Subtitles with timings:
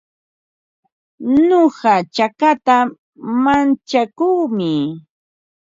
[1.47, 2.77] Nuqa chakata
[3.43, 4.71] mantsakuumi.